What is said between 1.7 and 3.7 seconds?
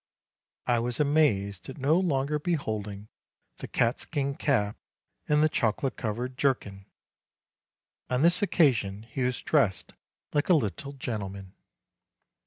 no longer beholding 180 MARCH the